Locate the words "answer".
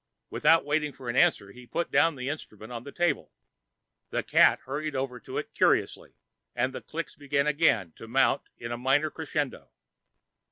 1.15-1.51